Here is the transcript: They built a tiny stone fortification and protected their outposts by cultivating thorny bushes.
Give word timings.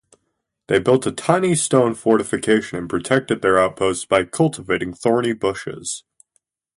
They 0.65 0.79
built 0.79 1.05
a 1.05 1.11
tiny 1.11 1.53
stone 1.53 1.93
fortification 1.93 2.75
and 2.79 2.89
protected 2.89 3.43
their 3.43 3.59
outposts 3.59 4.03
by 4.03 4.23
cultivating 4.25 4.95
thorny 4.95 5.33
bushes. 5.33 6.03